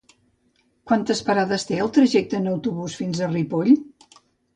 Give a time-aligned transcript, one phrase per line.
[0.91, 3.71] Quantes parades té el trajecte en autobús fins a Ripoll?